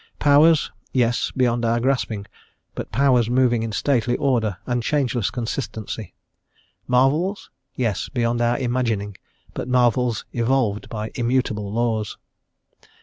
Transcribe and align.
Powers? 0.17 0.71
Yes, 0.91 1.29
beyond 1.29 1.63
our 1.63 1.79
grasping, 1.79 2.25
but 2.73 2.91
Powers 2.91 3.29
moving 3.29 3.61
in 3.61 3.71
stately 3.71 4.17
order 4.17 4.57
and 4.65 4.81
changeless 4.81 5.29
consistency. 5.29 6.15
Marvels? 6.87 7.51
Yes, 7.75 8.09
beyond 8.09 8.41
our 8.41 8.57
imagining, 8.57 9.15
but 9.53 9.67
marvels 9.67 10.25
evolved 10.33 10.89
by 10.89 11.11
immutable 11.13 11.71
laws. 11.71 12.17